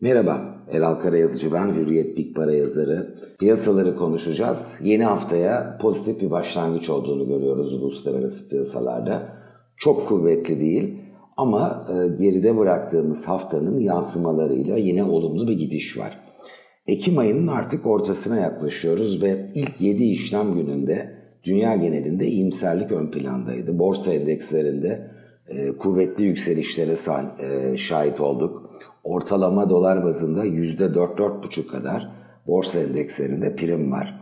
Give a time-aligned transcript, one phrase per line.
[0.00, 3.14] Merhaba, Eral Karayazıcı ben, Hürriyet Big Para yazarı.
[3.40, 4.58] Piyasaları konuşacağız.
[4.82, 9.32] Yeni haftaya pozitif bir başlangıç olduğunu görüyoruz uluslararası piyasalarda.
[9.76, 10.98] Çok kuvvetli değil
[11.36, 16.18] ama e, geride bıraktığımız haftanın yansımalarıyla yine olumlu bir gidiş var.
[16.86, 21.10] Ekim ayının artık ortasına yaklaşıyoruz ve ilk 7 işlem gününde
[21.44, 23.78] dünya genelinde iyimserlik ön plandaydı.
[23.78, 25.15] Borsa endekslerinde
[25.48, 26.94] e, kuvvetli yükselişlere
[27.40, 28.70] e, şahit olduk.
[29.04, 32.10] Ortalama dolar bazında %4-4,5 kadar
[32.46, 34.20] borsa endekslerinde prim var.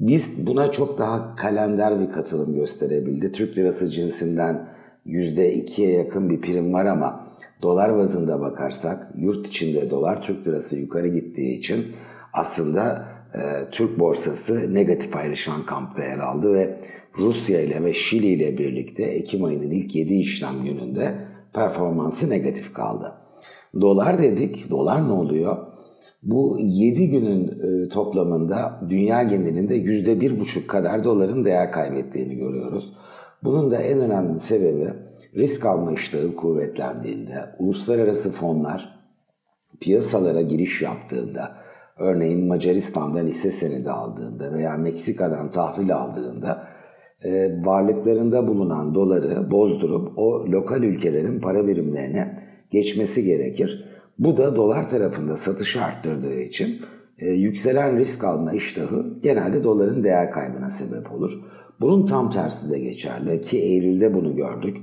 [0.00, 3.32] Biz buna çok daha kalender bir katılım gösterebildi.
[3.32, 4.68] Türk lirası cinsinden
[5.06, 7.26] %2'ye yakın bir prim var ama
[7.62, 11.86] dolar bazında bakarsak yurt içinde dolar Türk lirası yukarı gittiği için
[12.32, 16.80] aslında e, Türk borsası negatif ayrışan kampta yer aldı ve
[17.18, 21.14] Rusya ile ve Şili ile birlikte Ekim ayının ilk 7 işlem gününde
[21.52, 23.12] performansı negatif kaldı.
[23.80, 25.56] Dolar dedik, dolar ne oluyor?
[26.22, 32.92] Bu 7 günün e, toplamında dünya genelinde %1,5 kadar doların değer kaybettiğini görüyoruz.
[33.44, 34.88] Bunun da en önemli sebebi
[35.36, 39.00] risk alma iştahı kuvvetlendiğinde, uluslararası fonlar
[39.80, 41.56] piyasalara giriş yaptığında,
[42.00, 46.66] örneğin Macaristan'dan hisse senedi aldığında veya Meksika'dan tahvil aldığında
[47.24, 52.38] e, varlıklarında bulunan doları bozdurup o lokal ülkelerin para birimlerine
[52.70, 53.84] geçmesi gerekir.
[54.18, 56.78] Bu da dolar tarafında satışı arttırdığı için
[57.18, 61.32] e, yükselen risk alma iştahı genelde doların değer kaybına sebep olur.
[61.80, 64.76] Bunun tam tersi de geçerli ki Eylül'de bunu gördük.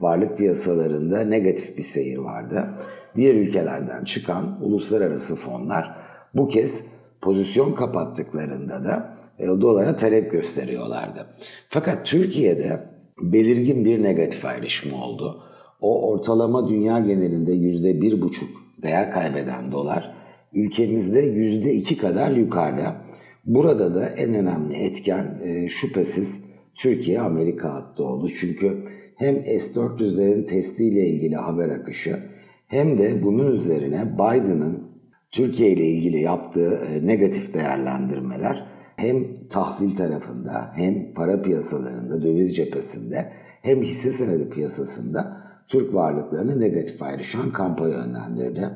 [0.00, 2.68] Varlık piyasalarında negatif bir seyir vardı.
[3.16, 5.96] Diğer ülkelerden çıkan uluslararası fonlar
[6.34, 6.84] bu kez
[7.20, 11.26] pozisyon kapattıklarında da e, dolara talep gösteriyorlardı.
[11.68, 12.80] Fakat Türkiye'de
[13.22, 15.42] belirgin bir negatif ayrışma oldu.
[15.80, 18.48] O ortalama dünya genelinde yüzde bir buçuk
[18.82, 20.14] değer kaybeden dolar
[20.54, 22.96] ülkemizde yüzde iki kadar yukarıda.
[23.44, 28.28] Burada da en önemli etken e, şüphesiz Türkiye-Amerika hattı oldu.
[28.40, 28.76] Çünkü
[29.16, 32.18] hem S-400'lerin testiyle ilgili haber akışı
[32.66, 34.91] hem de bunun üzerine Biden'ın
[35.32, 38.66] Türkiye ile ilgili yaptığı e, negatif değerlendirmeler
[38.96, 43.32] hem tahvil tarafında hem para piyasalarında, döviz cephesinde
[43.62, 45.36] hem hisse senedi piyasasında
[45.68, 48.70] Türk varlıklarını negatif ayrışan kampa yönlendirdi.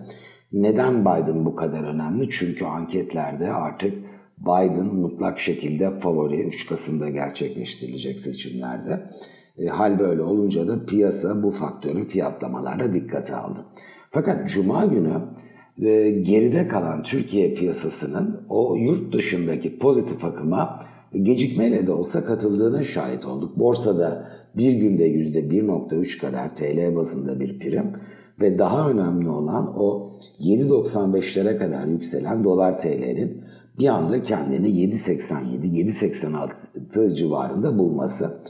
[0.53, 2.31] Neden Biden bu kadar önemli?
[2.31, 3.95] Çünkü anketlerde artık
[4.39, 9.11] Biden mutlak şekilde favori 3 Kasım'da gerçekleştirilecek seçimlerde.
[9.59, 13.65] E, hal böyle olunca da piyasa bu faktörü fiyatlamalarda dikkate aldı.
[14.11, 15.13] Fakat Cuma günü
[15.83, 20.79] e, geride kalan Türkiye piyasasının o yurt dışındaki pozitif akıma
[21.23, 23.59] gecikmeyle de olsa katıldığına şahit olduk.
[23.59, 27.93] Borsada bir günde %1.3 kadar TL bazında bir prim
[28.41, 30.11] ve daha önemli olan o
[30.41, 33.43] 7.95'lere kadar yükselen dolar TL'nin
[33.79, 38.43] bir anda kendini 7.87-7.86 civarında bulması.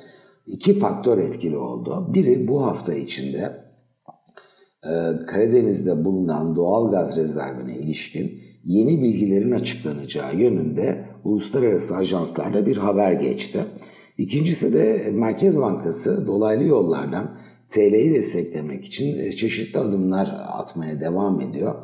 [0.47, 2.11] iki faktör etkili oldu.
[2.15, 3.66] Biri bu hafta içinde
[5.27, 13.61] Karadeniz'de bulunan doğal gaz rezervine ilişkin yeni bilgilerin açıklanacağı yönünde uluslararası ajanslarla bir haber geçti.
[14.19, 17.31] İkincisi de Merkez Bankası dolaylı yollardan
[17.71, 21.75] TL'yi desteklemek için e, çeşitli adımlar atmaya devam ediyor.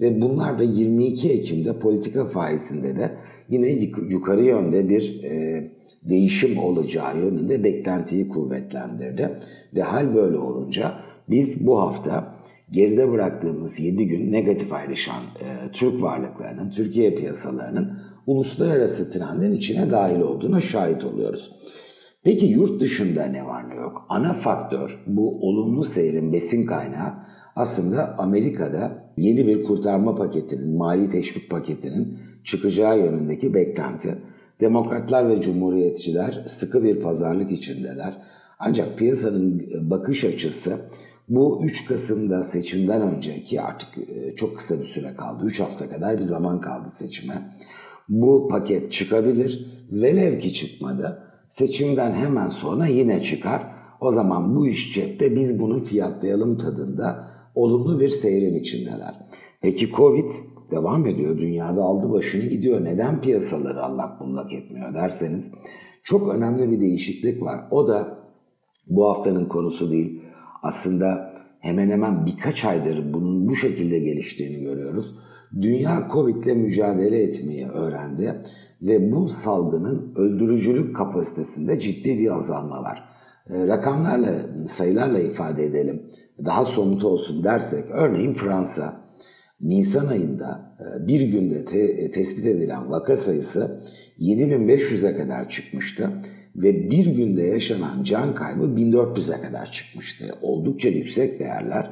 [0.00, 3.10] Ve bunlar da 22 Ekim'de politika faizinde de
[3.48, 3.68] yine
[4.08, 5.64] yukarı yönde bir e,
[6.02, 9.38] değişim olacağı yönünde beklentiyi kuvvetlendirdi.
[9.76, 10.92] Ve hal böyle olunca
[11.28, 12.29] biz bu hafta
[12.70, 20.20] geride bıraktığımız 7 gün negatif ayrışan e, Türk varlıklarının, Türkiye piyasalarının uluslararası trendin içine dahil
[20.20, 21.50] olduğuna şahit oluyoruz.
[22.24, 24.06] Peki yurt dışında ne var ne yok?
[24.08, 27.12] Ana faktör bu olumlu seyrin besin kaynağı
[27.56, 34.18] aslında Amerika'da yeni bir kurtarma paketinin, mali teşvik paketinin çıkacağı yönündeki beklenti.
[34.60, 38.22] Demokratlar ve cumhuriyetçiler sıkı bir pazarlık içindeler.
[38.58, 40.76] Ancak piyasanın bakış açısı
[41.30, 45.44] bu 3 Kasım'da seçimden önceki artık e, çok kısa bir süre kaldı.
[45.46, 47.34] 3 hafta kadar bir zaman kaldı seçime.
[48.08, 49.66] Bu paket çıkabilir.
[49.92, 53.66] Velev ki çıkmadı Seçimden hemen sonra yine çıkar.
[54.00, 59.14] O zaman bu iş cepte biz bunu fiyatlayalım tadında olumlu bir seyrin içindeler.
[59.62, 60.30] Peki Covid
[60.70, 61.38] devam ediyor.
[61.38, 62.84] Dünyada aldı başını gidiyor.
[62.84, 65.50] Neden piyasaları allak bullak etmiyor derseniz
[66.02, 67.60] çok önemli bir değişiklik var.
[67.70, 68.18] O da
[68.86, 70.22] bu haftanın konusu değil.
[70.62, 75.14] Aslında hemen hemen birkaç aydır bunun bu şekilde geliştiğini görüyoruz.
[75.62, 78.42] Dünya Covid ile mücadele etmeyi öğrendi
[78.82, 83.04] ve bu salgının öldürücülük kapasitesinde ciddi bir azalma var.
[83.50, 86.02] E, rakamlarla, sayılarla ifade edelim.
[86.44, 88.94] Daha somut olsun dersek, örneğin Fransa
[89.60, 93.82] Nisan ayında e, bir günde te, tespit edilen vaka sayısı
[94.18, 96.10] 7500'e kadar çıkmıştı
[96.56, 100.24] ve bir günde yaşanan can kaybı 1400'e kadar çıkmıştı.
[100.42, 101.90] Oldukça yüksek değerler.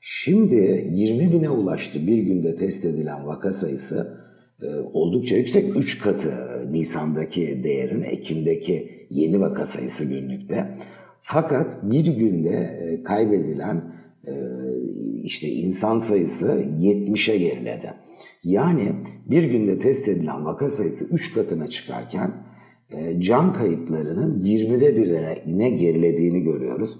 [0.00, 4.18] Şimdi 20 bine ulaştı bir günde test edilen vaka sayısı
[4.62, 5.76] e, oldukça yüksek.
[5.76, 6.32] 3 katı
[6.72, 10.78] Nisan'daki değerin Ekim'deki yeni vaka sayısı günlükte.
[11.22, 13.96] Fakat bir günde kaybedilen
[15.22, 16.46] işte insan sayısı
[16.80, 17.94] 70'e geriledi.
[18.44, 18.92] Yani
[19.26, 22.55] bir günde test edilen vaka sayısı 3 katına çıkarken e,
[23.18, 26.96] can kayıplarının 20'de birine gerilediğini görüyoruz.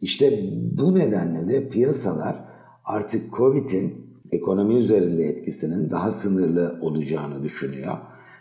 [0.00, 0.40] İşte
[0.78, 2.36] bu nedenle de piyasalar
[2.84, 7.94] artık Covid'in ekonomi üzerinde etkisinin daha sınırlı olacağını düşünüyor.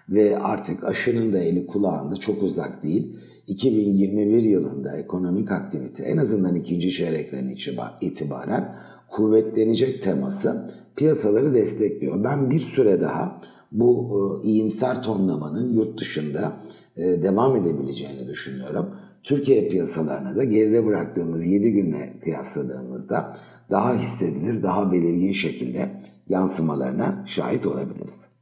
[0.09, 3.17] Ve artık aşının da eli kulağında çok uzak değil.
[3.47, 7.55] 2021 yılında ekonomik aktivite en azından ikinci çeyrekten
[8.01, 8.75] itibaren
[9.09, 12.23] kuvvetlenecek teması piyasaları destekliyor.
[12.23, 13.41] Ben bir süre daha
[13.71, 14.07] bu
[14.43, 18.95] e, iyimser tonlamanın yurt dışında e, devam edebileceğini düşünüyorum.
[19.23, 23.37] Türkiye piyasalarına da geride bıraktığımız 7 günle kıyasladığımızda
[23.71, 28.36] daha hissedilir, daha belirgin şekilde yansımalarına şahit olabiliriz.